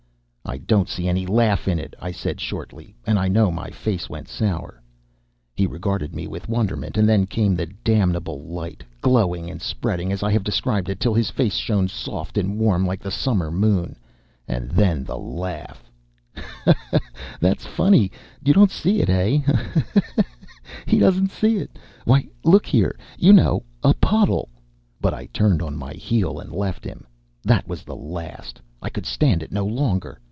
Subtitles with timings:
[0.43, 4.09] "I don't see any laugh in it," I said shortly, and I know my face
[4.09, 4.81] went sour.
[5.55, 10.23] He regarded me with wonderment, and then came the damnable light, glowing and spreading, as
[10.23, 13.95] I have described it, till his face shone soft and warm, like the summer moon,
[14.45, 16.43] and then the laugh—"Ha!
[16.89, 16.99] ha!
[17.39, 18.11] That's funny!
[18.43, 19.23] You don't see it, eh?
[19.25, 19.37] He!
[19.37, 19.47] he!
[19.47, 19.53] Ho!
[19.53, 19.81] ho!
[20.17, 20.23] ho!
[20.85, 21.79] He doesn't see it!
[22.03, 22.99] Why, look here.
[23.17, 24.49] You know a puddle—"
[24.99, 27.07] But I turned on my heel and left him.
[27.43, 28.59] That was the last.
[28.81, 30.19] I could stand it no longer.